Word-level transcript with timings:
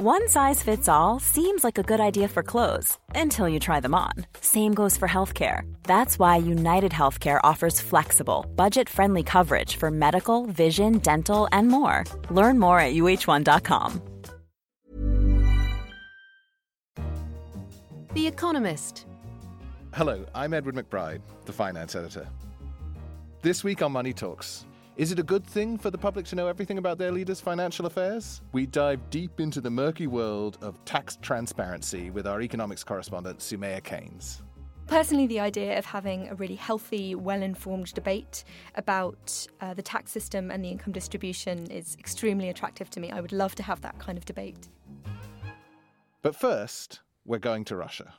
One 0.00 0.28
size 0.28 0.62
fits 0.62 0.88
all 0.88 1.18
seems 1.18 1.64
like 1.64 1.76
a 1.76 1.82
good 1.82 1.98
idea 1.98 2.28
for 2.28 2.44
clothes 2.44 2.96
until 3.16 3.48
you 3.48 3.58
try 3.58 3.80
them 3.80 3.96
on. 3.96 4.12
Same 4.40 4.72
goes 4.72 4.96
for 4.96 5.08
healthcare. 5.08 5.62
That's 5.82 6.20
why 6.20 6.36
United 6.36 6.92
Healthcare 6.92 7.40
offers 7.42 7.80
flexible, 7.80 8.46
budget 8.54 8.88
friendly 8.88 9.24
coverage 9.24 9.74
for 9.74 9.90
medical, 9.90 10.46
vision, 10.46 10.98
dental, 10.98 11.48
and 11.50 11.66
more. 11.66 12.04
Learn 12.30 12.60
more 12.60 12.78
at 12.78 12.94
uhone.com. 12.94 14.00
The 18.14 18.28
Economist. 18.28 19.04
Hello, 19.94 20.24
I'm 20.32 20.54
Edward 20.54 20.76
McBride, 20.76 21.22
the 21.44 21.52
finance 21.52 21.96
editor. 21.96 22.28
This 23.42 23.64
week 23.64 23.82
on 23.82 23.90
Money 23.90 24.12
Talks, 24.12 24.64
is 24.98 25.12
it 25.12 25.18
a 25.20 25.22
good 25.22 25.46
thing 25.46 25.78
for 25.78 25.90
the 25.92 25.96
public 25.96 26.26
to 26.26 26.34
know 26.34 26.48
everything 26.48 26.76
about 26.76 26.98
their 26.98 27.12
leaders' 27.12 27.40
financial 27.40 27.86
affairs? 27.86 28.42
We 28.50 28.66
dive 28.66 28.98
deep 29.10 29.38
into 29.38 29.60
the 29.60 29.70
murky 29.70 30.08
world 30.08 30.58
of 30.60 30.84
tax 30.84 31.16
transparency 31.22 32.10
with 32.10 32.26
our 32.26 32.42
economics 32.42 32.82
correspondent, 32.82 33.38
Soumaya 33.38 33.82
Keynes. 33.82 34.42
Personally, 34.88 35.28
the 35.28 35.38
idea 35.38 35.78
of 35.78 35.84
having 35.84 36.28
a 36.28 36.34
really 36.34 36.56
healthy, 36.56 37.14
well 37.14 37.42
informed 37.42 37.94
debate 37.94 38.42
about 38.74 39.46
uh, 39.60 39.72
the 39.72 39.82
tax 39.82 40.10
system 40.10 40.50
and 40.50 40.64
the 40.64 40.68
income 40.68 40.92
distribution 40.92 41.70
is 41.70 41.96
extremely 42.00 42.48
attractive 42.48 42.90
to 42.90 42.98
me. 42.98 43.12
I 43.12 43.20
would 43.20 43.32
love 43.32 43.54
to 43.56 43.62
have 43.62 43.80
that 43.82 44.00
kind 44.00 44.18
of 44.18 44.24
debate. 44.24 44.68
But 46.22 46.34
first, 46.34 47.02
we're 47.24 47.38
going 47.38 47.64
to 47.66 47.76
Russia. 47.76 48.12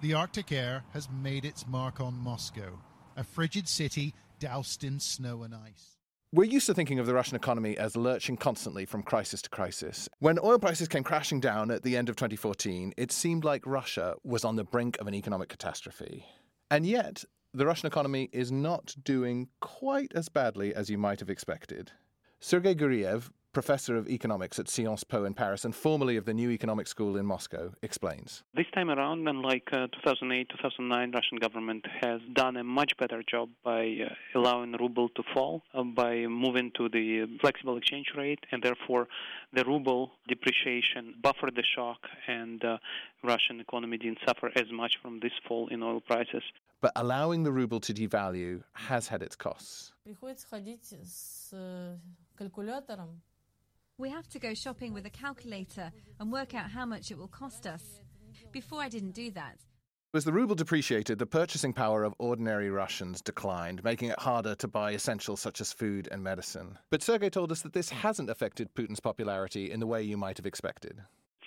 The 0.00 0.14
Arctic 0.14 0.52
air 0.52 0.84
has 0.92 1.08
made 1.10 1.44
its 1.44 1.66
mark 1.66 2.00
on 2.00 2.14
Moscow, 2.14 2.78
a 3.16 3.24
frigid 3.24 3.66
city 3.66 4.14
doused 4.42 4.82
in 4.82 4.98
snow 4.98 5.44
and 5.44 5.54
ice. 5.54 5.98
We're 6.32 6.42
used 6.50 6.66
to 6.66 6.74
thinking 6.74 6.98
of 6.98 7.06
the 7.06 7.14
Russian 7.14 7.36
economy 7.36 7.78
as 7.78 7.96
lurching 7.96 8.36
constantly 8.36 8.84
from 8.84 9.04
crisis 9.04 9.40
to 9.42 9.50
crisis. 9.50 10.08
When 10.18 10.36
oil 10.42 10.58
prices 10.58 10.88
came 10.88 11.04
crashing 11.04 11.38
down 11.38 11.70
at 11.70 11.84
the 11.84 11.96
end 11.96 12.08
of 12.08 12.16
2014, 12.16 12.92
it 12.96 13.12
seemed 13.12 13.44
like 13.44 13.64
Russia 13.64 14.16
was 14.24 14.44
on 14.44 14.56
the 14.56 14.64
brink 14.64 14.98
of 14.98 15.06
an 15.06 15.14
economic 15.14 15.48
catastrophe. 15.48 16.24
And 16.72 16.84
yet, 16.84 17.24
the 17.54 17.66
Russian 17.66 17.86
economy 17.86 18.30
is 18.32 18.50
not 18.50 18.96
doing 19.04 19.46
quite 19.60 20.10
as 20.16 20.28
badly 20.28 20.74
as 20.74 20.90
you 20.90 20.98
might 20.98 21.20
have 21.20 21.30
expected. 21.30 21.92
Sergei 22.40 22.74
Guriev, 22.74 23.30
professor 23.52 23.96
of 23.96 24.08
economics 24.08 24.58
at 24.58 24.68
Sciences 24.68 25.04
Po 25.04 25.24
in 25.24 25.34
Paris 25.34 25.64
and 25.64 25.74
formerly 25.74 26.16
of 26.16 26.24
the 26.24 26.32
New 26.32 26.50
Economic 26.50 26.86
School 26.86 27.16
in 27.16 27.26
Moscow, 27.26 27.72
explains. 27.82 28.42
This 28.54 28.66
time 28.74 28.90
around, 28.90 29.28
unlike 29.28 29.68
uh, 29.72 29.88
2008, 29.88 30.48
2009, 30.48 31.12
Russian 31.12 31.38
government 31.38 31.84
has 32.00 32.20
done 32.32 32.56
a 32.56 32.64
much 32.64 32.96
better 32.98 33.22
job 33.28 33.50
by 33.62 33.98
uh, 34.06 34.38
allowing 34.38 34.72
ruble 34.72 35.10
to 35.10 35.22
fall, 35.34 35.62
uh, 35.74 35.82
by 35.82 36.26
moving 36.26 36.72
to 36.76 36.88
the 36.88 37.26
flexible 37.40 37.76
exchange 37.76 38.06
rate, 38.16 38.40
and 38.50 38.62
therefore 38.62 39.06
the 39.52 39.64
ruble 39.64 40.12
depreciation 40.28 41.14
buffered 41.22 41.54
the 41.54 41.64
shock, 41.76 41.98
and 42.26 42.64
uh, 42.64 42.78
Russian 43.22 43.60
economy 43.60 43.98
didn't 43.98 44.18
suffer 44.26 44.50
as 44.56 44.72
much 44.72 44.94
from 45.02 45.20
this 45.20 45.32
fall 45.46 45.68
in 45.68 45.82
oil 45.82 46.00
prices. 46.00 46.42
But 46.80 46.92
allowing 46.96 47.44
the 47.44 47.52
ruble 47.52 47.78
to 47.80 47.94
devalue 47.94 48.62
has 48.72 49.06
had 49.06 49.22
its 49.22 49.36
costs. 49.36 49.92
We 54.02 54.10
have 54.10 54.26
to 54.30 54.40
go 54.40 54.52
shopping 54.52 54.92
with 54.92 55.06
a 55.06 55.10
calculator 55.10 55.92
and 56.18 56.32
work 56.32 56.56
out 56.56 56.68
how 56.68 56.84
much 56.84 57.12
it 57.12 57.18
will 57.18 57.28
cost 57.28 57.68
us. 57.68 58.00
Before 58.50 58.80
I 58.80 58.88
didn't 58.88 59.12
do 59.12 59.30
that. 59.30 59.58
As 60.12 60.24
the 60.24 60.32
ruble 60.32 60.56
depreciated, 60.56 61.20
the 61.20 61.24
purchasing 61.24 61.72
power 61.72 62.02
of 62.02 62.12
ordinary 62.18 62.68
Russians 62.68 63.20
declined, 63.20 63.84
making 63.84 64.08
it 64.08 64.18
harder 64.18 64.56
to 64.56 64.66
buy 64.66 64.92
essentials 64.92 65.38
such 65.38 65.60
as 65.60 65.72
food 65.72 66.08
and 66.10 66.20
medicine. 66.20 66.76
But 66.90 67.04
Sergei 67.04 67.30
told 67.30 67.52
us 67.52 67.62
that 67.62 67.74
this 67.74 67.90
hasn't 67.90 68.28
affected 68.28 68.74
Putin's 68.74 68.98
popularity 68.98 69.70
in 69.70 69.78
the 69.78 69.86
way 69.86 70.02
you 70.02 70.16
might 70.16 70.36
have 70.36 70.46
expected. 70.46 70.98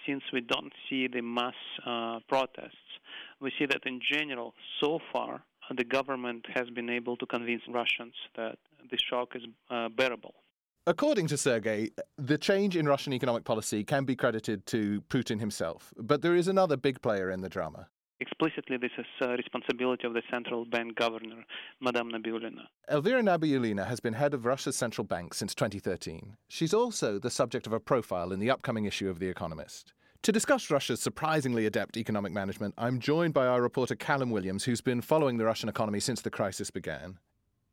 Since 0.07 0.23
we 0.31 0.39
don't 0.39 0.71
see 0.89 1.07
the 1.07 1.19
mass 1.19 1.55
uh, 1.85 2.19
protests, 2.29 2.71
we 3.41 3.51
see 3.59 3.65
that 3.65 3.81
in 3.85 3.99
general, 4.09 4.53
so 4.79 4.99
far, 5.11 5.43
the 5.75 5.83
government 5.83 6.45
has 6.53 6.69
been 6.69 6.89
able 6.89 7.17
to 7.17 7.25
convince 7.25 7.63
Russians 7.67 8.13
that 8.37 8.57
the 8.89 8.97
shock 9.09 9.35
is 9.35 9.43
uh, 9.69 9.89
bearable. 9.89 10.35
According 10.87 11.25
to 11.27 11.37
Sergei, 11.37 11.89
the 12.15 12.37
change 12.37 12.77
in 12.77 12.87
Russian 12.87 13.11
economic 13.11 13.43
policy 13.43 13.83
can 13.83 14.05
be 14.05 14.15
credited 14.15 14.67
to 14.67 15.01
Putin 15.09 15.39
himself, 15.39 15.91
but 15.97 16.21
there 16.21 16.35
is 16.35 16.47
another 16.47 16.77
big 16.77 17.01
player 17.01 17.31
in 17.31 17.41
the 17.41 17.49
drama. 17.49 17.87
Explicitly, 18.19 18.77
this 18.77 18.91
is 18.99 19.05
a 19.19 19.29
responsibility 19.29 20.05
of 20.05 20.13
the 20.13 20.21
central 20.29 20.63
bank 20.63 20.95
governor, 20.95 21.43
Madame 21.81 22.11
Nabiullina. 22.11 22.67
Elvira 22.87 23.23
Nabiullina 23.23 23.87
has 23.87 23.99
been 23.99 24.13
head 24.13 24.35
of 24.35 24.45
Russia's 24.45 24.75
central 24.75 25.05
bank 25.05 25.33
since 25.33 25.55
2013. 25.55 26.37
She's 26.49 26.73
also 26.73 27.17
the 27.17 27.31
subject 27.31 27.65
of 27.65 27.73
a 27.73 27.79
profile 27.79 28.31
in 28.31 28.39
the 28.39 28.51
upcoming 28.51 28.85
issue 28.85 29.09
of 29.09 29.17
The 29.17 29.27
Economist. 29.27 29.91
To 30.21 30.31
discuss 30.31 30.69
Russia's 30.69 31.01
surprisingly 31.01 31.65
adept 31.65 31.97
economic 31.97 32.31
management, 32.31 32.75
I'm 32.77 32.99
joined 32.99 33.33
by 33.33 33.47
our 33.47 33.61
reporter 33.63 33.95
Callum 33.95 34.29
Williams, 34.29 34.65
who's 34.65 34.81
been 34.81 35.01
following 35.01 35.37
the 35.37 35.45
Russian 35.45 35.67
economy 35.67 35.99
since 35.99 36.21
the 36.21 36.29
crisis 36.29 36.69
began. 36.69 37.17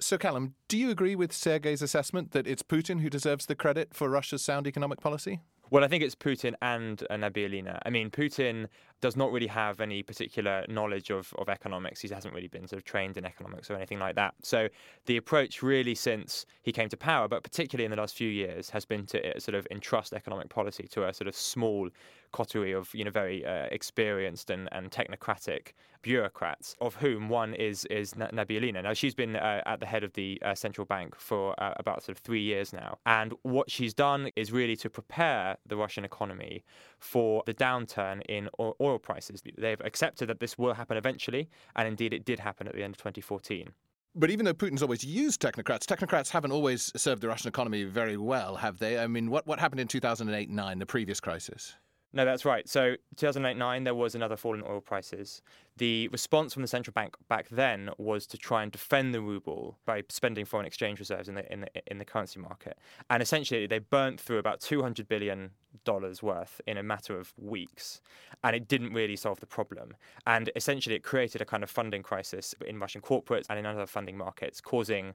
So, 0.02 0.18
Callum, 0.18 0.54
do 0.66 0.76
you 0.76 0.90
agree 0.90 1.14
with 1.14 1.32
Sergei's 1.32 1.80
assessment 1.80 2.32
that 2.32 2.48
it's 2.48 2.64
Putin 2.64 3.00
who 3.00 3.08
deserves 3.08 3.46
the 3.46 3.54
credit 3.54 3.94
for 3.94 4.10
Russia's 4.10 4.42
sound 4.42 4.66
economic 4.66 5.00
policy? 5.00 5.42
Well, 5.70 5.84
I 5.84 5.88
think 5.88 6.02
it's 6.02 6.16
Putin 6.16 6.54
and 6.60 7.02
uh, 7.08 7.14
Nabiullina. 7.14 7.78
I 7.86 7.90
mean, 7.90 8.10
Putin 8.10 8.66
does 9.00 9.16
not 9.16 9.30
really 9.30 9.46
have 9.46 9.80
any 9.80 10.02
particular 10.02 10.66
knowledge 10.68 11.10
of, 11.10 11.32
of 11.38 11.48
economics. 11.48 12.00
He 12.00 12.08
hasn't 12.08 12.34
really 12.34 12.48
been 12.48 12.66
sort 12.66 12.78
of 12.78 12.84
trained 12.84 13.16
in 13.16 13.24
economics 13.24 13.70
or 13.70 13.76
anything 13.76 14.00
like 14.00 14.16
that. 14.16 14.34
So 14.42 14.68
the 15.06 15.16
approach 15.16 15.62
really 15.62 15.94
since 15.94 16.46
he 16.62 16.72
came 16.72 16.88
to 16.88 16.96
power, 16.96 17.28
but 17.28 17.44
particularly 17.44 17.84
in 17.84 17.92
the 17.92 17.96
last 17.96 18.16
few 18.16 18.28
years, 18.28 18.70
has 18.70 18.84
been 18.84 19.06
to 19.06 19.36
uh, 19.36 19.38
sort 19.38 19.54
of 19.54 19.66
entrust 19.70 20.12
economic 20.12 20.48
policy 20.48 20.88
to 20.88 21.06
a 21.06 21.14
sort 21.14 21.28
of 21.28 21.36
small 21.36 21.88
coterie 22.32 22.72
of 22.72 22.94
you 22.94 23.04
know 23.04 23.10
very 23.10 23.44
uh, 23.44 23.66
experienced 23.70 24.50
and, 24.50 24.68
and 24.72 24.90
technocratic 24.90 25.72
bureaucrats, 26.02 26.74
of 26.80 26.96
whom 26.96 27.28
one 27.28 27.54
is 27.54 27.84
is 27.86 28.14
Nabiullina. 28.14 28.82
Now 28.82 28.92
she's 28.92 29.14
been 29.14 29.36
uh, 29.36 29.62
at 29.66 29.80
the 29.80 29.86
head 29.86 30.04
of 30.04 30.12
the 30.14 30.40
uh, 30.44 30.54
central 30.54 30.84
bank 30.84 31.14
for 31.16 31.60
uh, 31.62 31.74
about 31.76 32.02
sort 32.02 32.16
of 32.16 32.22
three 32.22 32.42
years 32.42 32.72
now, 32.72 32.98
and 33.06 33.34
what 33.42 33.70
she's 33.70 33.94
done 33.94 34.30
is 34.36 34.52
really 34.52 34.76
to 34.76 34.90
prepare 34.90 35.56
the 35.66 35.76
Russian 35.76 36.04
economy 36.04 36.64
for 36.98 37.42
the 37.46 37.54
downturn 37.54 38.22
in 38.28 38.48
oil 38.58 38.98
prices. 38.98 39.42
They've 39.56 39.80
accepted 39.80 40.28
that 40.28 40.40
this 40.40 40.58
will 40.58 40.74
happen 40.74 40.96
eventually, 40.96 41.48
and 41.76 41.86
indeed 41.86 42.12
it 42.12 42.24
did 42.24 42.40
happen 42.40 42.66
at 42.66 42.74
the 42.74 42.82
end 42.82 42.94
of 42.94 42.98
2014. 42.98 43.70
But 44.14 44.30
even 44.30 44.44
though 44.44 44.52
Putin's 44.52 44.82
always 44.82 45.02
used 45.02 45.40
technocrats, 45.40 45.86
technocrats 45.86 46.28
haven't 46.28 46.52
always 46.52 46.92
served 46.96 47.22
the 47.22 47.28
Russian 47.28 47.48
economy 47.48 47.84
very 47.84 48.18
well, 48.18 48.56
have 48.56 48.78
they? 48.78 48.98
I 48.98 49.06
mean, 49.06 49.30
what, 49.30 49.46
what 49.46 49.58
happened 49.58 49.80
in 49.80 49.88
2008 49.88 50.50
9, 50.50 50.78
the 50.78 50.86
previous 50.86 51.18
crisis? 51.18 51.76
No, 52.14 52.26
that's 52.26 52.44
right. 52.44 52.68
So 52.68 52.96
2008-9, 53.16 53.84
there 53.84 53.94
was 53.94 54.14
another 54.14 54.36
fall 54.36 54.54
in 54.54 54.62
oil 54.62 54.80
prices. 54.82 55.40
The 55.78 56.08
response 56.08 56.52
from 56.52 56.60
the 56.60 56.68
central 56.68 56.92
bank 56.92 57.16
back 57.28 57.48
then 57.48 57.88
was 57.96 58.26
to 58.26 58.36
try 58.36 58.62
and 58.62 58.70
defend 58.70 59.14
the 59.14 59.22
ruble 59.22 59.78
by 59.86 60.02
spending 60.10 60.44
foreign 60.44 60.66
exchange 60.66 60.98
reserves 60.98 61.30
in 61.30 61.34
the 61.34 61.50
in 61.50 61.60
the 61.62 61.68
in 61.86 61.96
the 61.96 62.04
currency 62.04 62.38
market. 62.38 62.76
And 63.08 63.22
essentially, 63.22 63.66
they 63.66 63.78
burnt 63.78 64.20
through 64.20 64.38
about 64.38 64.60
200 64.60 65.08
billion 65.08 65.52
dollars 65.84 66.22
worth 66.22 66.60
in 66.66 66.76
a 66.76 66.82
matter 66.82 67.18
of 67.18 67.32
weeks, 67.38 68.02
and 68.44 68.54
it 68.54 68.68
didn't 68.68 68.92
really 68.92 69.16
solve 69.16 69.40
the 69.40 69.46
problem. 69.46 69.96
And 70.26 70.50
essentially, 70.54 70.94
it 70.94 71.02
created 71.02 71.40
a 71.40 71.46
kind 71.46 71.62
of 71.62 71.70
funding 71.70 72.02
crisis 72.02 72.54
in 72.66 72.78
Russian 72.78 73.00
corporates 73.00 73.46
and 73.48 73.58
in 73.58 73.64
other 73.64 73.86
funding 73.86 74.18
markets, 74.18 74.60
causing 74.60 75.14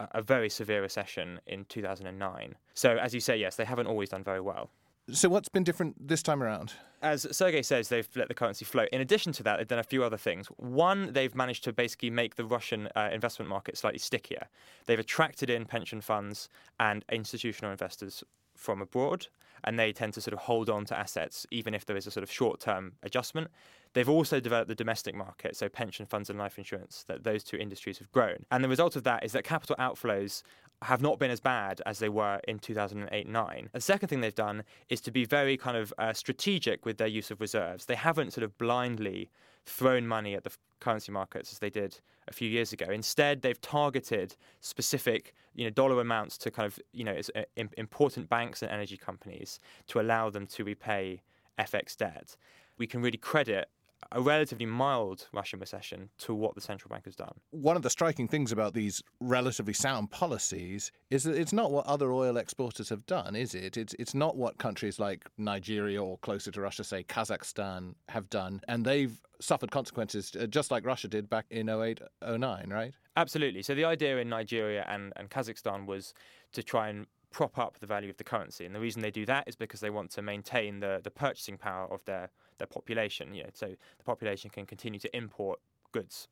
a 0.00 0.22
very 0.22 0.48
severe 0.48 0.80
recession 0.80 1.40
in 1.46 1.66
2009. 1.66 2.54
So, 2.72 2.96
as 2.96 3.12
you 3.12 3.20
say, 3.20 3.36
yes, 3.36 3.56
they 3.56 3.64
haven't 3.66 3.88
always 3.88 4.08
done 4.08 4.24
very 4.24 4.40
well. 4.40 4.70
So, 5.10 5.30
what's 5.30 5.48
been 5.48 5.64
different 5.64 6.06
this 6.06 6.22
time 6.22 6.42
around? 6.42 6.74
As 7.00 7.26
Sergei 7.34 7.62
says, 7.62 7.88
they've 7.88 8.08
let 8.14 8.28
the 8.28 8.34
currency 8.34 8.66
float. 8.66 8.90
In 8.92 9.00
addition 9.00 9.32
to 9.34 9.42
that, 9.44 9.56
they've 9.56 9.66
done 9.66 9.78
a 9.78 9.84
few 9.84 10.04
other 10.04 10.18
things. 10.18 10.48
One, 10.58 11.14
they've 11.14 11.34
managed 11.34 11.64
to 11.64 11.72
basically 11.72 12.10
make 12.10 12.36
the 12.36 12.44
Russian 12.44 12.88
uh, 12.94 13.08
investment 13.10 13.48
market 13.48 13.78
slightly 13.78 14.00
stickier. 14.00 14.48
They've 14.84 14.98
attracted 14.98 15.48
in 15.48 15.64
pension 15.64 16.02
funds 16.02 16.50
and 16.78 17.06
institutional 17.10 17.70
investors 17.70 18.22
from 18.54 18.82
abroad, 18.82 19.28
and 19.64 19.78
they 19.78 19.92
tend 19.92 20.12
to 20.14 20.20
sort 20.20 20.34
of 20.34 20.40
hold 20.40 20.68
on 20.68 20.84
to 20.86 20.98
assets 20.98 21.46
even 21.50 21.72
if 21.72 21.86
there 21.86 21.96
is 21.96 22.06
a 22.06 22.10
sort 22.10 22.22
of 22.22 22.30
short 22.30 22.60
term 22.60 22.92
adjustment. 23.02 23.48
They've 23.94 24.08
also 24.08 24.40
developed 24.40 24.68
the 24.68 24.74
domestic 24.74 25.14
market, 25.14 25.56
so 25.56 25.70
pension 25.70 26.04
funds 26.04 26.28
and 26.28 26.38
life 26.38 26.58
insurance, 26.58 27.04
that 27.08 27.24
those 27.24 27.42
two 27.42 27.56
industries 27.56 27.98
have 27.98 28.12
grown. 28.12 28.44
And 28.50 28.62
the 28.62 28.68
result 28.68 28.96
of 28.96 29.04
that 29.04 29.24
is 29.24 29.32
that 29.32 29.44
capital 29.44 29.76
outflows 29.78 30.42
have 30.82 31.02
not 31.02 31.18
been 31.18 31.30
as 31.30 31.40
bad 31.40 31.82
as 31.86 31.98
they 31.98 32.08
were 32.08 32.40
in 32.46 32.58
2008 32.58 33.28
9. 33.28 33.70
The 33.72 33.80
second 33.80 34.08
thing 34.08 34.20
they've 34.20 34.34
done 34.34 34.62
is 34.88 35.00
to 35.02 35.10
be 35.10 35.24
very 35.24 35.56
kind 35.56 35.76
of 35.76 35.92
uh, 35.98 36.12
strategic 36.12 36.86
with 36.86 36.98
their 36.98 37.08
use 37.08 37.30
of 37.30 37.40
reserves. 37.40 37.86
They 37.86 37.96
haven't 37.96 38.32
sort 38.32 38.44
of 38.44 38.56
blindly 38.58 39.30
thrown 39.66 40.06
money 40.06 40.34
at 40.34 40.44
the 40.44 40.50
currency 40.80 41.12
markets 41.12 41.52
as 41.52 41.58
they 41.58 41.70
did 41.70 42.00
a 42.28 42.32
few 42.32 42.48
years 42.48 42.72
ago. 42.72 42.86
Instead, 42.90 43.42
they've 43.42 43.60
targeted 43.60 44.36
specific, 44.60 45.34
you 45.54 45.64
know, 45.64 45.70
dollar 45.70 46.00
amounts 46.00 46.38
to 46.38 46.50
kind 46.50 46.66
of, 46.66 46.78
you 46.92 47.04
know, 47.04 47.18
uh, 47.34 47.42
important 47.76 48.28
banks 48.28 48.62
and 48.62 48.70
energy 48.70 48.96
companies 48.96 49.58
to 49.88 50.00
allow 50.00 50.30
them 50.30 50.46
to 50.46 50.64
repay 50.64 51.22
FX 51.58 51.96
debt. 51.96 52.36
We 52.78 52.86
can 52.86 53.02
really 53.02 53.18
credit 53.18 53.68
a 54.12 54.20
relatively 54.20 54.66
mild 54.66 55.28
Russian 55.32 55.60
recession 55.60 56.08
to 56.18 56.34
what 56.34 56.54
the 56.54 56.60
central 56.60 56.88
bank 56.88 57.04
has 57.04 57.16
done. 57.16 57.34
One 57.50 57.76
of 57.76 57.82
the 57.82 57.90
striking 57.90 58.28
things 58.28 58.52
about 58.52 58.74
these 58.74 59.02
relatively 59.20 59.72
sound 59.72 60.10
policies 60.10 60.92
is 61.10 61.24
that 61.24 61.36
it's 61.36 61.52
not 61.52 61.72
what 61.72 61.86
other 61.86 62.12
oil 62.12 62.36
exporters 62.36 62.88
have 62.88 63.04
done, 63.06 63.36
is 63.36 63.54
it? 63.54 63.76
It's 63.76 63.94
it's 63.98 64.14
not 64.14 64.36
what 64.36 64.58
countries 64.58 64.98
like 64.98 65.28
Nigeria 65.36 66.02
or 66.02 66.18
closer 66.18 66.50
to 66.50 66.60
Russia, 66.60 66.84
say 66.84 67.02
Kazakhstan, 67.04 67.94
have 68.08 68.30
done, 68.30 68.60
and 68.68 68.84
they've 68.84 69.20
suffered 69.40 69.70
consequences 69.70 70.34
uh, 70.38 70.46
just 70.46 70.70
like 70.70 70.84
Russia 70.84 71.08
did 71.08 71.28
back 71.30 71.46
in 71.50 71.68
08, 71.68 72.00
09, 72.22 72.70
right? 72.70 72.92
Absolutely. 73.16 73.62
So 73.62 73.74
the 73.74 73.84
idea 73.84 74.18
in 74.18 74.28
Nigeria 74.28 74.84
and, 74.88 75.12
and 75.16 75.30
Kazakhstan 75.30 75.86
was 75.86 76.14
to 76.52 76.62
try 76.62 76.88
and 76.88 77.06
prop 77.30 77.58
up 77.58 77.78
the 77.78 77.86
value 77.86 78.10
of 78.10 78.16
the 78.16 78.24
currency. 78.24 78.64
And 78.64 78.74
the 78.74 78.80
reason 78.80 79.02
they 79.02 79.10
do 79.10 79.26
that 79.26 79.44
is 79.46 79.56
because 79.56 79.80
they 79.80 79.90
want 79.90 80.10
to 80.12 80.22
maintain 80.22 80.80
the, 80.80 81.00
the 81.02 81.10
purchasing 81.10 81.58
power 81.58 81.86
of 81.92 82.04
their, 82.04 82.30
their 82.58 82.66
population, 82.66 83.34
you 83.34 83.42
know, 83.42 83.50
so 83.52 83.66
the 83.66 84.04
population 84.04 84.50
can 84.50 84.66
continue 84.66 85.00
to 85.00 85.16
import 85.16 85.60
goods. 85.92 86.28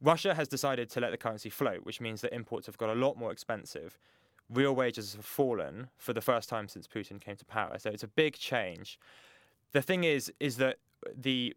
Russia 0.00 0.34
has 0.34 0.48
decided 0.48 0.88
to 0.90 1.00
let 1.00 1.10
the 1.10 1.16
currency 1.16 1.50
float, 1.50 1.84
which 1.84 2.00
means 2.00 2.20
that 2.20 2.32
imports 2.32 2.66
have 2.66 2.78
got 2.78 2.88
a 2.88 2.94
lot 2.94 3.16
more 3.16 3.32
expensive. 3.32 3.98
Real 4.48 4.74
wages 4.74 5.14
have 5.14 5.24
fallen 5.24 5.88
for 5.96 6.12
the 6.12 6.20
first 6.20 6.48
time 6.48 6.68
since 6.68 6.86
Putin 6.86 7.20
came 7.20 7.36
to 7.36 7.44
power. 7.44 7.78
So 7.78 7.90
it's 7.90 8.04
a 8.04 8.08
big 8.08 8.34
change. 8.34 8.98
The 9.72 9.82
thing 9.82 10.04
is, 10.04 10.32
is 10.40 10.56
that 10.56 10.76
the 11.14 11.54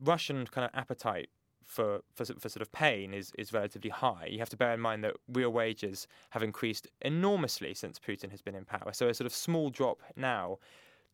Russian 0.00 0.46
kind 0.46 0.64
of 0.64 0.70
appetite 0.74 1.28
for, 1.72 2.02
for, 2.14 2.26
for 2.26 2.48
sort 2.48 2.62
of 2.62 2.70
pain 2.70 3.14
is, 3.14 3.32
is 3.38 3.52
relatively 3.52 3.90
high. 3.90 4.26
You 4.30 4.38
have 4.38 4.50
to 4.50 4.56
bear 4.56 4.74
in 4.74 4.80
mind 4.80 5.02
that 5.04 5.14
real 5.26 5.50
wages 5.50 6.06
have 6.30 6.42
increased 6.42 6.86
enormously 7.00 7.74
since 7.74 7.98
Putin 7.98 8.30
has 8.30 8.42
been 8.42 8.54
in 8.54 8.64
power. 8.64 8.92
So 8.92 9.08
a 9.08 9.14
sort 9.14 9.26
of 9.26 9.34
small 9.34 9.70
drop 9.70 10.00
now 10.14 10.58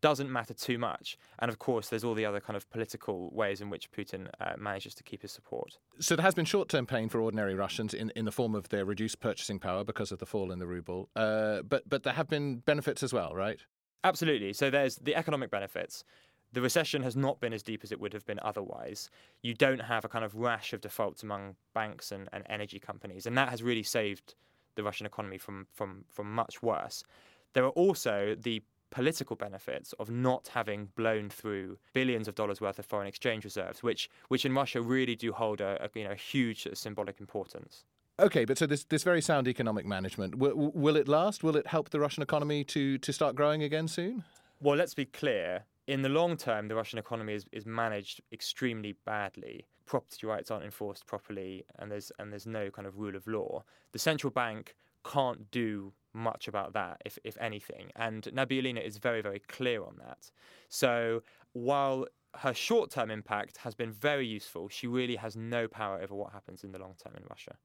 doesn't 0.01 0.31
matter 0.31 0.55
too 0.55 0.79
much. 0.79 1.17
And 1.39 1.49
of 1.49 1.59
course, 1.59 1.89
there's 1.89 2.05
all 2.05 2.15
the 2.15 2.25
other 2.25 2.41
kind 2.41 2.57
of 2.57 2.69
political 2.71 3.31
ways 3.33 3.61
in 3.61 3.71
which 3.71 3.91
Putin 3.91 4.29
uh, 4.41 4.55
manages 4.59 4.95
to 4.97 5.03
keep 5.03 5.23
his 5.23 5.33
support. 5.33 5.79
So 6.01 6.17
there 6.17 6.25
has 6.25 6.35
been 6.35 6.45
short 6.45 6.69
term 6.69 6.87
pain 6.87 7.09
for 7.09 7.21
ordinary 7.21 7.55
Russians 7.55 7.95
in, 7.95 8.11
in 8.15 8.25
the 8.25 8.33
form 8.33 8.55
of 8.55 8.69
their 8.69 8.85
reduced 8.85 9.21
purchasing 9.21 9.59
power 9.59 9.85
because 9.85 10.13
of 10.13 10.19
the 10.19 10.27
fall 10.27 10.53
in 10.53 10.59
the 10.59 10.67
ruble. 10.67 11.09
Uh, 11.17 11.63
but, 11.63 11.89
but 11.89 12.03
there 12.03 12.13
have 12.13 12.29
been 12.29 12.59
benefits 12.59 13.03
as 13.03 13.13
well, 13.13 13.35
right? 13.35 13.61
Absolutely. 14.05 14.53
So 14.53 14.71
there's 14.71 14.97
the 14.97 15.17
economic 15.17 15.51
benefits 15.51 16.05
the 16.53 16.61
recession 16.61 17.03
has 17.03 17.17
not 17.17 17.41
been 17.41 17.53
as 17.53 17.63
deep 17.63 17.85
as 17.85 17.93
it 17.93 18.01
would 18.01 18.13
have 18.13 18.27
been 18.27 18.41
otherwise. 18.43 19.11
You 19.43 19.55
don't 19.55 19.81
have 19.81 20.05
a 20.05 20.09
kind 20.09 20.25
of 20.25 20.35
rash 20.35 20.73
of 20.73 20.81
defaults 20.81 21.23
among 21.23 21.57
banks 21.75 22.11
and, 22.11 22.29
and 22.33 22.45
energy 22.49 22.79
companies, 22.79 23.27
and 23.27 23.37
that 23.37 23.51
has 23.51 23.63
really 23.63 23.83
saved 23.83 24.35
the 24.75 24.83
Russian 24.83 25.07
economy 25.07 25.39
from, 25.39 25.67
from, 25.73 26.05
from 26.09 26.33
much 26.33 26.63
worse. 26.63 27.05
There 27.53 27.65
are 27.65 27.71
also 27.71 28.37
the 28.39 28.63
political 28.91 29.37
benefits 29.37 29.93
of 29.95 30.11
not 30.11 30.49
having 30.49 30.89
blown 30.97 31.29
through 31.29 31.79
billions 31.93 32.29
of 32.29 32.35
dollars 32.35 32.61
worth 32.61 32.79
of 32.79 32.87
foreign 32.87 33.07
exchange 33.07 33.45
reserves, 33.45 33.83
which, 33.83 34.09
which 34.29 34.47
in 34.47 34.55
Russia 34.55 34.81
really 34.81 35.17
do 35.17 35.33
hold 35.33 35.61
a, 35.61 35.83
a 35.85 35.99
you 35.99 36.05
know, 36.05 36.15
huge 36.15 36.67
symbolic 36.73 37.21
importance. 37.21 37.85
Okay, 38.21 38.45
but 38.45 38.59
so 38.59 38.67
this 38.67 38.83
this 38.85 39.05
very 39.05 39.21
sound 39.21 39.47
economic 39.47 39.87
management 39.87 40.39
will, 40.39 40.73
will 40.75 40.97
it 40.97 41.07
last? 41.07 41.45
Will 41.45 41.55
it 41.55 41.69
help 41.69 41.91
the 41.91 42.01
Russian 42.01 42.21
economy 42.21 42.65
to 42.65 42.99
to 42.99 43.13
start 43.13 43.37
growing 43.37 43.63
again 43.63 43.87
soon? 43.87 44.25
Well, 44.61 44.77
let's 44.77 44.95
be 44.95 45.05
clear 45.05 45.67
in 45.89 46.03
the 46.03 46.09
long 46.11 46.37
term, 46.37 46.69
the 46.69 46.75
Russian 46.75 46.99
economy 46.99 47.33
is, 47.33 47.47
is 47.51 47.65
managed 47.65 48.21
extremely 48.31 48.95
badly. 49.07 49.67
Property 49.87 50.27
rights 50.27 50.51
aren't 50.51 50.67
enforced 50.67 51.07
properly, 51.07 51.65
and 51.79 51.91
there's 51.91 52.13
and 52.19 52.31
there's 52.31 52.47
no 52.47 52.71
kind 52.71 52.87
of 52.87 52.99
rule 52.99 53.17
of 53.17 53.27
law. 53.27 53.65
The 53.93 53.99
central 53.99 54.31
bank 54.31 54.77
can't 55.03 55.51
do 55.51 55.95
much 56.13 56.47
about 56.47 56.75
that, 56.75 57.01
if 57.07 57.19
if 57.25 57.39
anything. 57.41 57.91
And 57.97 58.25
Nabiullina 58.25 58.87
is 58.87 58.99
very 58.99 59.23
very 59.23 59.41
clear 59.41 59.83
on 59.83 59.97
that. 59.99 60.31
So 60.69 61.23
while 61.55 62.07
her 62.35 62.53
short 62.53 62.91
term 62.91 63.11
impact 63.11 63.57
has 63.59 63.75
been 63.75 63.91
very 63.91 64.27
useful, 64.27 64.69
she 64.69 64.87
really 64.87 65.17
has 65.17 65.37
no 65.37 65.67
power 65.69 66.03
over 66.03 66.15
what 66.15 66.35
happens 66.35 66.65
in 66.65 66.73
the 66.73 66.79
long 66.79 66.97
term 67.03 67.15
in 67.17 67.25
Russia. 67.31 67.57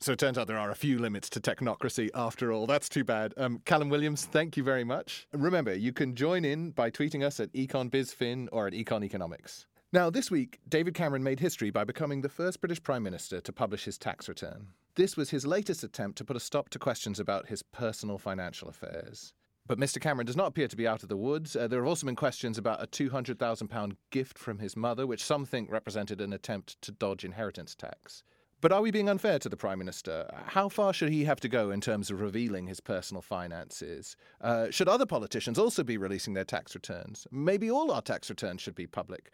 So 0.00 0.12
it 0.12 0.18
turns 0.20 0.38
out 0.38 0.46
there 0.46 0.58
are 0.58 0.70
a 0.70 0.76
few 0.76 0.98
limits 0.98 1.28
to 1.30 1.40
technocracy 1.40 2.08
after 2.14 2.52
all. 2.52 2.66
That's 2.66 2.88
too 2.88 3.02
bad. 3.02 3.34
Um, 3.36 3.60
Callum 3.64 3.88
Williams, 3.88 4.24
thank 4.26 4.56
you 4.56 4.62
very 4.62 4.84
much. 4.84 5.26
Remember, 5.32 5.74
you 5.74 5.92
can 5.92 6.14
join 6.14 6.44
in 6.44 6.70
by 6.70 6.88
tweeting 6.88 7.24
us 7.24 7.40
at 7.40 7.52
EconBizFin 7.52 8.48
or 8.52 8.68
at 8.68 8.74
Econ 8.74 9.02
Economics. 9.02 9.66
Now, 9.92 10.08
this 10.08 10.30
week, 10.30 10.60
David 10.68 10.94
Cameron 10.94 11.24
made 11.24 11.40
history 11.40 11.70
by 11.70 11.82
becoming 11.82 12.20
the 12.20 12.28
first 12.28 12.60
British 12.60 12.80
Prime 12.82 13.02
Minister 13.02 13.40
to 13.40 13.52
publish 13.52 13.86
his 13.86 13.98
tax 13.98 14.28
return. 14.28 14.68
This 14.94 15.16
was 15.16 15.30
his 15.30 15.46
latest 15.46 15.82
attempt 15.82 16.18
to 16.18 16.24
put 16.24 16.36
a 16.36 16.40
stop 16.40 16.68
to 16.70 16.78
questions 16.78 17.18
about 17.18 17.46
his 17.46 17.62
personal 17.62 18.18
financial 18.18 18.68
affairs. 18.68 19.32
But 19.66 19.78
Mr. 19.80 20.00
Cameron 20.00 20.26
does 20.26 20.36
not 20.36 20.48
appear 20.48 20.68
to 20.68 20.76
be 20.76 20.86
out 20.86 21.02
of 21.02 21.08
the 21.08 21.16
woods. 21.16 21.56
Uh, 21.56 21.66
there 21.68 21.80
have 21.80 21.88
also 21.88 22.06
been 22.06 22.16
questions 22.16 22.56
about 22.56 22.82
a 22.82 22.86
£200,000 22.86 23.96
gift 24.10 24.38
from 24.38 24.60
his 24.60 24.76
mother, 24.76 25.06
which 25.06 25.24
some 25.24 25.44
think 25.44 25.70
represented 25.70 26.20
an 26.20 26.32
attempt 26.32 26.80
to 26.82 26.92
dodge 26.92 27.24
inheritance 27.24 27.74
tax. 27.74 28.22
But 28.60 28.72
are 28.72 28.82
we 28.82 28.90
being 28.90 29.08
unfair 29.08 29.38
to 29.38 29.48
the 29.48 29.56
Prime 29.56 29.78
Minister? 29.78 30.28
How 30.46 30.68
far 30.68 30.92
should 30.92 31.10
he 31.10 31.24
have 31.24 31.38
to 31.40 31.48
go 31.48 31.70
in 31.70 31.80
terms 31.80 32.10
of 32.10 32.20
revealing 32.20 32.66
his 32.66 32.80
personal 32.80 33.22
finances? 33.22 34.16
Uh, 34.40 34.68
should 34.70 34.88
other 34.88 35.06
politicians 35.06 35.60
also 35.60 35.84
be 35.84 35.96
releasing 35.96 36.34
their 36.34 36.44
tax 36.44 36.74
returns? 36.74 37.28
Maybe 37.30 37.70
all 37.70 37.92
our 37.92 38.02
tax 38.02 38.28
returns 38.28 38.60
should 38.60 38.74
be 38.74 38.88
public. 38.88 39.30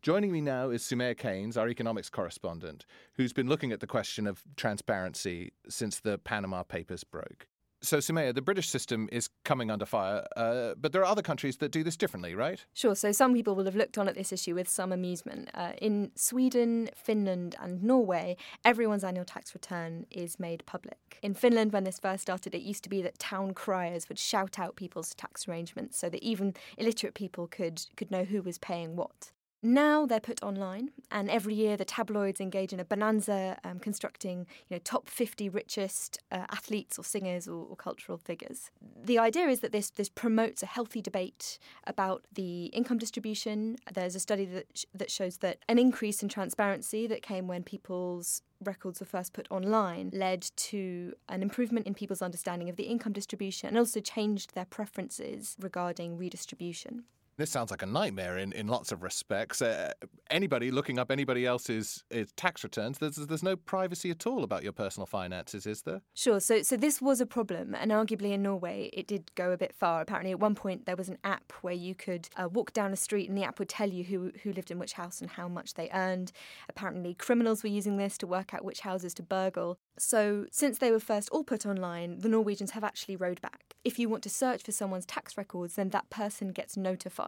Joining 0.00 0.32
me 0.32 0.40
now 0.40 0.70
is 0.70 0.82
Soumaya 0.82 1.16
Keynes, 1.16 1.58
our 1.58 1.68
economics 1.68 2.08
correspondent, 2.08 2.86
who's 3.14 3.34
been 3.34 3.48
looking 3.48 3.70
at 3.70 3.80
the 3.80 3.86
question 3.86 4.26
of 4.26 4.42
transparency 4.56 5.52
since 5.68 6.00
the 6.00 6.16
Panama 6.16 6.62
Papers 6.62 7.04
broke. 7.04 7.46
So, 7.84 7.98
Soumaya, 7.98 8.34
the 8.34 8.40
British 8.40 8.70
system 8.70 9.10
is 9.12 9.28
coming 9.44 9.70
under 9.70 9.84
fire, 9.84 10.26
uh, 10.36 10.74
but 10.80 10.92
there 10.92 11.02
are 11.02 11.06
other 11.06 11.20
countries 11.20 11.58
that 11.58 11.70
do 11.70 11.84
this 11.84 11.96
differently, 11.96 12.34
right? 12.34 12.64
Sure. 12.72 12.94
So, 12.94 13.12
some 13.12 13.34
people 13.34 13.54
will 13.54 13.66
have 13.66 13.76
looked 13.76 13.98
on 13.98 14.08
at 14.08 14.14
this 14.14 14.32
issue 14.32 14.54
with 14.54 14.68
some 14.70 14.90
amusement. 14.90 15.50
Uh, 15.52 15.72
in 15.82 16.10
Sweden, 16.14 16.88
Finland, 16.94 17.56
and 17.60 17.82
Norway, 17.82 18.38
everyone's 18.64 19.04
annual 19.04 19.26
tax 19.26 19.54
return 19.54 20.06
is 20.10 20.40
made 20.40 20.64
public. 20.64 21.18
In 21.22 21.34
Finland, 21.34 21.72
when 21.72 21.84
this 21.84 21.98
first 21.98 22.22
started, 22.22 22.54
it 22.54 22.62
used 22.62 22.82
to 22.84 22.90
be 22.90 23.02
that 23.02 23.18
town 23.18 23.52
criers 23.52 24.08
would 24.08 24.18
shout 24.18 24.58
out 24.58 24.76
people's 24.76 25.14
tax 25.14 25.46
arrangements 25.46 25.98
so 25.98 26.08
that 26.08 26.22
even 26.22 26.54
illiterate 26.78 27.14
people 27.14 27.46
could, 27.46 27.84
could 27.96 28.10
know 28.10 28.24
who 28.24 28.40
was 28.40 28.56
paying 28.56 28.96
what. 28.96 29.30
Now 29.66 30.04
they're 30.04 30.20
put 30.20 30.42
online, 30.42 30.90
and 31.10 31.30
every 31.30 31.54
year 31.54 31.78
the 31.78 31.86
tabloids 31.86 32.38
engage 32.38 32.74
in 32.74 32.80
a 32.80 32.84
bonanza 32.84 33.58
um, 33.64 33.78
constructing 33.78 34.40
you 34.68 34.76
know, 34.76 34.80
top 34.84 35.08
50 35.08 35.48
richest 35.48 36.18
uh, 36.30 36.44
athletes 36.50 36.98
or 36.98 37.02
singers 37.02 37.48
or, 37.48 37.64
or, 37.70 37.74
cultural 37.74 38.18
figures. 38.18 38.70
The 39.02 39.18
idea 39.18 39.46
is 39.46 39.60
that 39.60 39.72
this, 39.72 39.88
this 39.88 40.10
promotes 40.10 40.62
a 40.62 40.66
healthy 40.66 41.00
debate 41.00 41.58
about 41.86 42.26
the 42.30 42.66
income 42.66 42.98
distribution. 42.98 43.76
There's 43.90 44.14
a 44.14 44.20
study 44.20 44.44
that, 44.44 44.66
sh- 44.74 44.84
that 44.92 45.10
shows 45.10 45.38
that 45.38 45.60
an 45.66 45.78
increase 45.78 46.22
in 46.22 46.28
transparency 46.28 47.06
that 47.06 47.22
came 47.22 47.48
when 47.48 47.62
people's 47.62 48.42
records 48.62 49.00
were 49.00 49.06
first 49.06 49.32
put 49.32 49.46
online 49.50 50.10
led 50.12 50.42
to 50.56 51.14
an 51.30 51.42
improvement 51.42 51.86
in 51.86 51.94
people's 51.94 52.20
understanding 52.20 52.68
of 52.68 52.76
the 52.76 52.84
income 52.84 53.14
distribution 53.14 53.70
and 53.70 53.78
also 53.78 54.00
changed 54.00 54.54
their 54.54 54.66
preferences 54.66 55.56
regarding 55.58 56.18
redistribution. 56.18 57.04
This 57.36 57.50
sounds 57.50 57.70
like 57.70 57.82
a 57.82 57.86
nightmare 57.86 58.38
in, 58.38 58.52
in 58.52 58.68
lots 58.68 58.92
of 58.92 59.02
respects. 59.02 59.60
Uh, 59.60 59.92
anybody 60.30 60.70
looking 60.70 61.00
up 61.00 61.10
anybody 61.10 61.44
else's 61.44 62.04
uh, 62.14 62.24
tax 62.36 62.62
returns, 62.62 62.98
there's, 62.98 63.16
there's 63.16 63.42
no 63.42 63.56
privacy 63.56 64.10
at 64.10 64.24
all 64.24 64.44
about 64.44 64.62
your 64.62 64.72
personal 64.72 65.06
finances, 65.06 65.66
is 65.66 65.82
there? 65.82 66.00
Sure. 66.14 66.38
So, 66.38 66.62
so 66.62 66.76
this 66.76 67.02
was 67.02 67.20
a 67.20 67.26
problem, 67.26 67.74
and 67.74 67.90
arguably 67.90 68.32
in 68.32 68.42
Norway, 68.42 68.88
it 68.92 69.08
did 69.08 69.34
go 69.34 69.50
a 69.50 69.56
bit 69.56 69.74
far. 69.74 70.00
Apparently, 70.00 70.30
at 70.30 70.38
one 70.38 70.54
point, 70.54 70.86
there 70.86 70.94
was 70.94 71.08
an 71.08 71.18
app 71.24 71.52
where 71.62 71.74
you 71.74 71.94
could 71.94 72.28
uh, 72.36 72.48
walk 72.48 72.72
down 72.72 72.92
a 72.92 72.96
street 72.96 73.28
and 73.28 73.36
the 73.36 73.42
app 73.42 73.58
would 73.58 73.68
tell 73.68 73.90
you 73.90 74.04
who, 74.04 74.30
who 74.44 74.52
lived 74.52 74.70
in 74.70 74.78
which 74.78 74.92
house 74.92 75.20
and 75.20 75.30
how 75.30 75.48
much 75.48 75.74
they 75.74 75.90
earned. 75.92 76.30
Apparently, 76.68 77.14
criminals 77.14 77.64
were 77.64 77.68
using 77.68 77.96
this 77.96 78.16
to 78.18 78.28
work 78.28 78.54
out 78.54 78.64
which 78.64 78.80
houses 78.80 79.12
to 79.14 79.22
burgle. 79.24 79.76
So, 79.98 80.46
since 80.52 80.78
they 80.78 80.92
were 80.92 81.00
first 81.00 81.30
all 81.30 81.42
put 81.42 81.66
online, 81.66 82.20
the 82.20 82.28
Norwegians 82.28 82.72
have 82.72 82.84
actually 82.84 83.16
rowed 83.16 83.40
back. 83.40 83.74
If 83.84 83.98
you 83.98 84.08
want 84.08 84.22
to 84.22 84.30
search 84.30 84.62
for 84.62 84.72
someone's 84.72 85.06
tax 85.06 85.36
records, 85.36 85.74
then 85.74 85.90
that 85.90 86.10
person 86.10 86.48
gets 86.48 86.76
notified. 86.76 87.23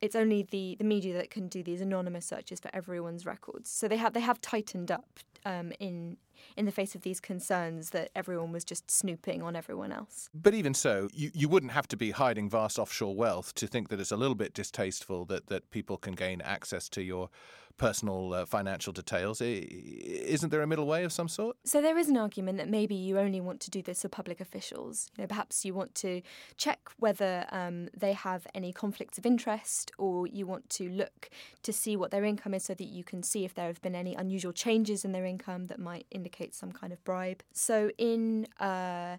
It's 0.00 0.14
only 0.14 0.42
the, 0.42 0.76
the 0.78 0.84
media 0.84 1.14
that 1.14 1.30
can 1.30 1.48
do 1.48 1.62
these 1.62 1.80
anonymous 1.80 2.26
searches 2.26 2.60
for 2.60 2.70
everyone's 2.74 3.24
records. 3.24 3.70
So 3.70 3.88
they 3.88 3.96
have 3.96 4.12
they 4.12 4.20
have 4.20 4.40
tightened 4.40 4.90
up 4.90 5.20
um, 5.44 5.72
in 5.80 6.18
in 6.56 6.66
the 6.66 6.72
face 6.72 6.94
of 6.94 7.02
these 7.02 7.20
concerns 7.20 7.90
that 7.90 8.10
everyone 8.14 8.52
was 8.52 8.64
just 8.64 8.90
snooping 8.90 9.42
on 9.42 9.56
everyone 9.56 9.92
else. 9.92 10.28
But 10.34 10.54
even 10.54 10.74
so, 10.74 11.08
you, 11.12 11.30
you 11.32 11.48
wouldn't 11.48 11.72
have 11.72 11.88
to 11.88 11.96
be 11.96 12.10
hiding 12.10 12.50
vast 12.50 12.78
offshore 12.78 13.14
wealth 13.14 13.54
to 13.54 13.66
think 13.66 13.88
that 13.88 14.00
it's 14.00 14.12
a 14.12 14.16
little 14.16 14.34
bit 14.34 14.52
distasteful 14.52 15.24
that, 15.26 15.46
that 15.46 15.70
people 15.70 15.96
can 15.96 16.14
gain 16.14 16.40
access 16.42 16.88
to 16.90 17.02
your 17.02 17.30
personal 17.76 18.34
uh, 18.34 18.44
financial 18.46 18.92
details. 18.92 19.40
Isn't 19.40 20.50
there 20.50 20.62
a 20.62 20.66
middle 20.66 20.86
way 20.86 21.04
of 21.04 21.12
some 21.12 21.28
sort? 21.28 21.56
So 21.64 21.80
there 21.82 21.98
is 21.98 22.08
an 22.08 22.16
argument 22.16 22.58
that 22.58 22.68
maybe 22.68 22.94
you 22.94 23.18
only 23.18 23.40
want 23.40 23.60
to 23.60 23.70
do 23.70 23.82
this 23.82 24.02
for 24.02 24.08
public 24.08 24.40
officials. 24.40 25.10
You 25.16 25.22
know, 25.22 25.28
perhaps 25.28 25.64
you 25.64 25.74
want 25.74 25.94
to 25.96 26.22
check 26.56 26.80
whether 26.98 27.46
um, 27.50 27.88
they 27.96 28.12
have 28.12 28.46
any 28.54 28.72
conflicts 28.72 29.18
of 29.18 29.26
interest, 29.26 29.92
or 29.98 30.26
you 30.26 30.46
want 30.46 30.68
to 30.70 30.88
look 30.88 31.30
to 31.62 31.72
see 31.72 31.96
what 31.96 32.10
their 32.10 32.24
income 32.24 32.54
is, 32.54 32.64
so 32.64 32.74
that 32.74 32.84
you 32.84 33.04
can 33.04 33.22
see 33.22 33.44
if 33.44 33.54
there 33.54 33.66
have 33.66 33.82
been 33.82 33.94
any 33.94 34.14
unusual 34.14 34.52
changes 34.52 35.04
in 35.04 35.12
their 35.12 35.24
income 35.24 35.66
that 35.66 35.78
might 35.78 36.06
indicate 36.10 36.54
some 36.54 36.72
kind 36.72 36.92
of 36.92 37.02
bribe. 37.04 37.42
So 37.52 37.90
in 37.98 38.46
uh, 38.60 39.16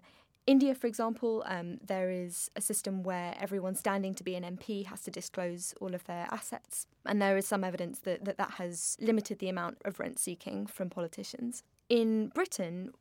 India, 0.48 0.74
for 0.74 0.86
example, 0.86 1.44
um, 1.46 1.76
there 1.86 2.10
is 2.10 2.50
a 2.56 2.62
system 2.62 3.02
where 3.02 3.34
everyone 3.38 3.74
standing 3.74 4.14
to 4.14 4.24
be 4.24 4.34
an 4.34 4.44
MP 4.44 4.86
has 4.86 5.02
to 5.02 5.10
disclose 5.10 5.74
all 5.78 5.94
of 5.94 6.04
their 6.04 6.26
assets. 6.30 6.86
And 7.04 7.20
there 7.20 7.36
is 7.36 7.46
some 7.46 7.64
evidence 7.64 7.98
that 8.00 8.24
that, 8.24 8.38
that 8.38 8.52
has 8.52 8.96
limited 8.98 9.40
the 9.40 9.50
amount 9.50 9.76
of 9.84 10.00
rent 10.00 10.18
seeking 10.18 10.66
from 10.66 10.88
politicians. 10.88 11.64
In 11.90 12.28
Britain, 12.28 12.92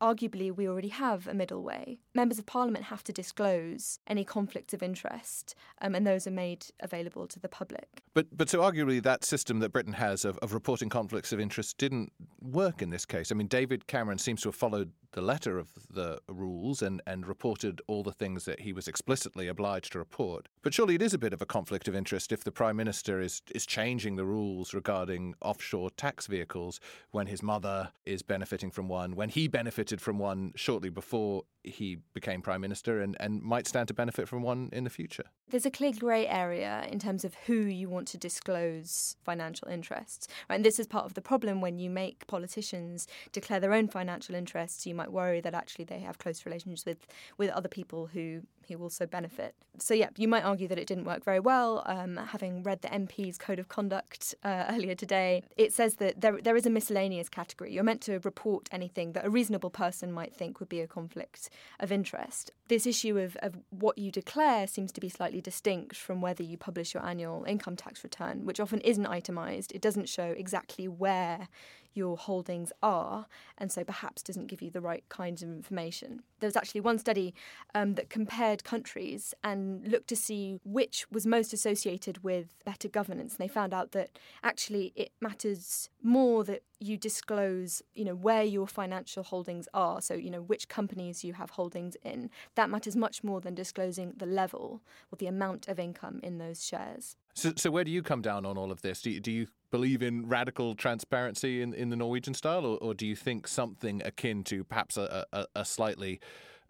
arguably 0.00 0.54
we 0.54 0.68
already 0.68 0.90
have 0.90 1.26
a 1.26 1.34
middle 1.34 1.64
way. 1.64 1.98
Members 2.14 2.38
of 2.38 2.46
Parliament 2.46 2.84
have 2.84 3.02
to 3.02 3.12
disclose 3.12 3.98
any 4.06 4.24
conflicts 4.24 4.72
of 4.72 4.80
interest, 4.80 5.56
um, 5.82 5.96
and 5.96 6.06
those 6.06 6.24
are 6.28 6.30
made 6.30 6.66
available 6.78 7.26
to 7.26 7.40
the 7.40 7.48
public. 7.48 8.02
But 8.14 8.26
but 8.32 8.48
so 8.48 8.60
arguably 8.60 9.02
that 9.02 9.24
system 9.24 9.58
that 9.58 9.72
Britain 9.72 9.94
has 9.94 10.24
of, 10.24 10.38
of 10.38 10.54
reporting 10.54 10.88
conflicts 10.88 11.32
of 11.32 11.40
interest 11.40 11.78
didn't 11.78 12.12
work 12.40 12.80
in 12.80 12.90
this 12.90 13.04
case. 13.04 13.32
I 13.32 13.34
mean, 13.34 13.48
David 13.48 13.88
Cameron 13.88 14.18
seems 14.18 14.40
to 14.42 14.48
have 14.50 14.54
followed 14.54 14.92
the 15.12 15.20
letter 15.20 15.58
of 15.58 15.68
the 15.90 16.20
rules 16.28 16.82
and, 16.82 17.02
and 17.06 17.26
reported 17.26 17.80
all 17.86 18.02
the 18.02 18.12
things 18.12 18.44
that 18.44 18.60
he 18.60 18.72
was 18.72 18.88
explicitly 18.88 19.48
obliged 19.48 19.92
to 19.92 19.98
report. 19.98 20.48
But 20.62 20.74
surely 20.74 20.94
it 20.94 21.02
is 21.02 21.14
a 21.14 21.18
bit 21.18 21.32
of 21.32 21.42
a 21.42 21.46
conflict 21.46 21.88
of 21.88 21.94
interest 21.94 22.32
if 22.32 22.44
the 22.44 22.52
Prime 22.52 22.76
Minister 22.76 23.20
is, 23.20 23.42
is 23.54 23.66
changing 23.66 24.16
the 24.16 24.24
rules 24.24 24.74
regarding 24.74 25.34
offshore 25.40 25.90
tax 25.90 26.26
vehicles 26.26 26.80
when 27.10 27.26
his 27.26 27.42
mother 27.42 27.90
is 28.06 28.22
benefiting 28.22 28.70
from 28.70 28.88
one, 28.88 29.16
when 29.16 29.28
he 29.28 29.48
benefited 29.48 30.00
from 30.00 30.18
one 30.18 30.52
shortly 30.54 30.90
before 30.90 31.44
he 31.62 31.98
became 32.14 32.40
Prime 32.40 32.60
Minister 32.60 33.00
and, 33.00 33.16
and 33.20 33.42
might 33.42 33.66
stand 33.66 33.88
to 33.88 33.94
benefit 33.94 34.28
from 34.28 34.42
one 34.42 34.70
in 34.72 34.84
the 34.84 34.90
future. 34.90 35.24
There's 35.50 35.66
a 35.66 35.70
clear 35.70 35.92
grey 35.92 36.26
area 36.26 36.86
in 36.90 36.98
terms 36.98 37.24
of 37.24 37.34
who 37.46 37.54
you 37.54 37.88
want 37.88 38.08
to 38.08 38.18
disclose 38.18 39.16
financial 39.24 39.68
interests. 39.68 40.28
And 40.48 40.64
this 40.64 40.78
is 40.78 40.86
part 40.86 41.04
of 41.04 41.14
the 41.14 41.20
problem 41.20 41.60
when 41.60 41.78
you 41.78 41.90
make 41.90 42.26
politicians 42.26 43.06
declare 43.32 43.60
their 43.60 43.74
own 43.74 43.88
financial 43.88 44.34
interests. 44.34 44.86
You 44.86 44.94
might 45.00 45.12
worry 45.12 45.40
that 45.40 45.54
actually 45.54 45.86
they 45.86 46.00
have 46.00 46.18
close 46.18 46.44
relations 46.44 46.84
with, 46.84 47.00
with 47.38 47.50
other 47.50 47.68
people 47.68 48.06
who, 48.06 48.42
who 48.70 48.82
also 48.82 49.06
benefit. 49.06 49.54
So, 49.78 49.94
yeah, 49.94 50.08
you 50.16 50.28
might 50.28 50.44
argue 50.44 50.68
that 50.68 50.78
it 50.78 50.86
didn't 50.86 51.04
work 51.04 51.24
very 51.24 51.40
well. 51.40 51.82
Um, 51.86 52.16
having 52.16 52.62
read 52.62 52.82
the 52.82 52.88
MP's 52.88 53.38
Code 53.38 53.58
of 53.58 53.68
Conduct 53.68 54.34
uh, 54.44 54.66
earlier 54.70 54.94
today, 54.94 55.42
it 55.56 55.72
says 55.72 55.96
that 55.96 56.20
there, 56.20 56.38
there 56.40 56.56
is 56.56 56.66
a 56.66 56.70
miscellaneous 56.70 57.28
category. 57.28 57.72
You're 57.72 57.84
meant 57.84 58.00
to 58.02 58.18
report 58.20 58.68
anything 58.72 59.12
that 59.12 59.24
a 59.24 59.30
reasonable 59.30 59.70
person 59.70 60.12
might 60.12 60.34
think 60.34 60.60
would 60.60 60.68
be 60.68 60.80
a 60.80 60.86
conflict 60.86 61.50
of 61.78 61.92
interest. 61.92 62.52
This 62.68 62.86
issue 62.86 63.18
of, 63.18 63.36
of 63.42 63.56
what 63.70 63.98
you 63.98 64.10
declare 64.10 64.66
seems 64.66 64.92
to 64.92 65.00
be 65.00 65.08
slightly 65.08 65.40
distinct 65.40 65.96
from 65.96 66.20
whether 66.20 66.42
you 66.42 66.56
publish 66.56 66.94
your 66.94 67.04
annual 67.04 67.44
income 67.44 67.76
tax 67.76 68.04
return, 68.04 68.44
which 68.44 68.60
often 68.60 68.80
isn't 68.80 69.06
itemised. 69.06 69.72
It 69.72 69.82
doesn't 69.82 70.08
show 70.08 70.34
exactly 70.36 70.86
where 70.86 71.48
your 71.94 72.16
holdings 72.16 72.72
are, 72.82 73.26
and 73.58 73.70
so 73.70 73.84
perhaps 73.84 74.22
doesn't 74.22 74.46
give 74.46 74.62
you 74.62 74.70
the 74.70 74.80
right 74.80 75.04
kinds 75.08 75.42
of 75.42 75.48
information. 75.48 76.22
There 76.38 76.48
was 76.48 76.56
actually 76.56 76.80
one 76.82 76.98
study 76.98 77.34
um, 77.74 77.94
that 77.94 78.10
compared 78.10 78.59
countries 78.62 79.34
and 79.42 79.86
looked 79.86 80.08
to 80.08 80.16
see 80.16 80.60
which 80.64 81.06
was 81.10 81.26
most 81.26 81.52
associated 81.52 82.22
with 82.22 82.54
better 82.64 82.88
governance. 82.88 83.34
And 83.34 83.40
they 83.40 83.52
found 83.52 83.74
out 83.74 83.92
that 83.92 84.18
actually 84.42 84.92
it 84.96 85.12
matters 85.20 85.90
more 86.02 86.44
that 86.44 86.62
you 86.78 86.96
disclose, 86.96 87.82
you 87.94 88.04
know, 88.04 88.14
where 88.14 88.42
your 88.42 88.66
financial 88.66 89.22
holdings 89.22 89.68
are. 89.74 90.00
So, 90.00 90.14
you 90.14 90.30
know, 90.30 90.40
which 90.40 90.68
companies 90.68 91.24
you 91.24 91.34
have 91.34 91.50
holdings 91.50 91.96
in. 92.02 92.30
That 92.54 92.70
matters 92.70 92.96
much 92.96 93.22
more 93.22 93.40
than 93.40 93.54
disclosing 93.54 94.14
the 94.16 94.26
level 94.26 94.80
or 95.12 95.16
the 95.16 95.26
amount 95.26 95.68
of 95.68 95.78
income 95.78 96.20
in 96.22 96.38
those 96.38 96.64
shares. 96.64 97.16
So, 97.34 97.52
so 97.56 97.70
where 97.70 97.84
do 97.84 97.90
you 97.90 98.02
come 98.02 98.22
down 98.22 98.44
on 98.44 98.56
all 98.56 98.72
of 98.72 98.82
this? 98.82 99.02
Do 99.02 99.10
you, 99.10 99.20
do 99.20 99.30
you 99.30 99.46
believe 99.70 100.02
in 100.02 100.28
radical 100.28 100.74
transparency 100.74 101.62
in, 101.62 101.72
in 101.74 101.90
the 101.90 101.96
Norwegian 101.96 102.34
style, 102.34 102.66
or, 102.66 102.76
or 102.78 102.94
do 102.94 103.06
you 103.06 103.14
think 103.14 103.46
something 103.46 104.02
akin 104.04 104.42
to 104.44 104.64
perhaps 104.64 104.96
a, 104.96 105.26
a, 105.32 105.46
a 105.54 105.64
slightly 105.64 106.20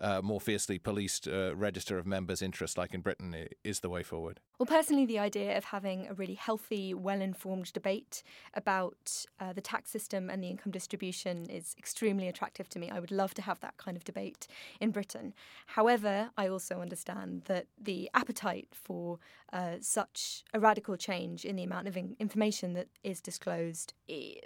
uh, 0.01 0.21
more 0.23 0.41
fiercely 0.41 0.79
policed 0.79 1.29
uh, 1.29 1.55
register 1.57 1.99
of 1.99 2.07
members' 2.07 2.43
interests, 2.43 2.79
like 2.79 2.95
in 2.95 3.01
Britain, 3.01 3.35
is 3.65 3.81
the 3.81 3.89
way 3.89 4.03
forward? 4.03 4.41
Well, 4.59 4.67
personally, 4.67 5.07
the 5.07 5.19
idea 5.19 5.57
of 5.57 5.65
having 5.65 6.07
a 6.07 6.15
really 6.15 6.35
healthy, 6.35 6.95
well 6.95 7.21
informed 7.21 7.73
debate 7.73 8.23
about 8.55 9.27
uh, 9.39 9.53
the 9.53 9.61
tax 9.61 9.91
system 9.91 10.31
and 10.31 10.43
the 10.43 10.49
income 10.49 10.73
distribution 10.73 11.47
is 11.47 11.75
extremely 11.79 12.29
attractive 12.29 12.69
to 12.71 12.79
me. 12.79 12.91
I 12.91 13.01
would 13.01 13.11
love 13.11 13.35
to 13.35 13.43
have 13.43 13.61
that 13.61 13.77
kind 13.77 13.97
of 13.97 14.05
debate 14.05 14.47
in 14.81 14.91
Britain. 14.91 15.35
However, 15.67 16.31
I 16.37 16.49
also 16.49 16.81
understand 16.81 17.43
that 17.47 17.67
the 17.81 18.11
appetite 18.15 18.69
for 18.73 19.19
uh, 19.53 19.77
such 19.81 20.45
a 20.55 20.61
radical 20.61 20.97
change 20.97 21.45
in 21.45 21.57
the 21.57 21.65
amount 21.65 21.89
of 21.89 21.97
in- 21.97 22.17
information 22.19 22.75
that 22.75 22.89
is 23.03 23.21
disclosed, 23.21 23.95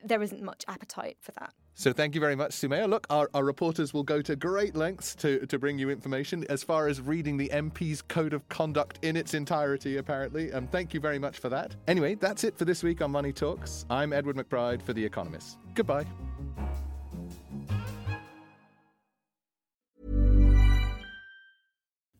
there 0.04 0.22
isn't 0.22 0.42
much 0.42 0.64
appetite 0.68 1.18
for 1.20 1.32
that. 1.32 1.52
So 1.76 1.92
thank 1.92 2.14
you 2.14 2.20
very 2.20 2.36
much, 2.36 2.52
Soumaya. 2.52 2.88
Look, 2.88 3.06
our, 3.10 3.28
our, 3.34 3.44
reporters 3.44 3.92
will 3.92 4.04
go 4.04 4.22
to 4.22 4.36
great 4.36 4.76
lengths 4.76 5.14
to, 5.16 5.44
to 5.46 5.58
bring 5.58 5.76
you 5.76 5.90
information 5.90 6.44
as 6.48 6.62
far 6.62 6.86
as 6.86 7.00
reading 7.00 7.36
the 7.36 7.48
MP's 7.52 8.00
Code 8.00 8.32
of 8.32 8.48
Conduct 8.48 9.00
in 9.02 9.16
its 9.16 9.34
entirety, 9.34 9.96
apparently. 9.96 10.52
Um, 10.52 10.68
thank 10.68 10.94
you 10.94 11.00
very 11.00 11.18
much 11.18 11.38
for 11.38 11.48
that. 11.48 11.74
Anyway, 11.88 12.14
that's 12.14 12.44
it 12.44 12.56
for 12.56 12.64
this 12.64 12.84
week 12.84 13.02
on 13.02 13.10
Money 13.10 13.32
Talks. 13.32 13.86
I'm 13.90 14.12
Edward 14.12 14.36
McBride 14.36 14.82
for 14.82 14.92
The 14.92 15.04
Economist. 15.04 15.58
Goodbye. 15.74 16.06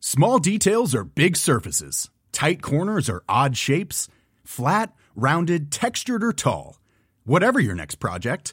Small 0.01 0.39
details 0.39 0.95
are 0.95 1.05
big 1.05 1.37
surfaces, 1.37 2.11
tight 2.33 2.61
corners 2.61 3.09
are 3.09 3.23
odd 3.29 3.57
shapes, 3.57 4.09
flat, 4.45 4.93
rounded, 5.15 5.71
textured, 5.71 6.23
or 6.23 6.33
tall. 6.33 6.79
Whatever 7.25 7.59
your 7.59 7.75
next 7.75 7.97
project, 7.97 8.53